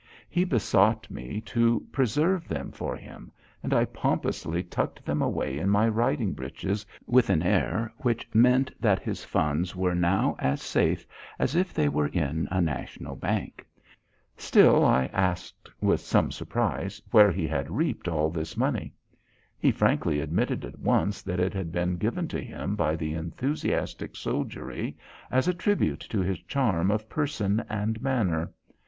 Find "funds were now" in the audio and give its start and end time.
9.23-10.37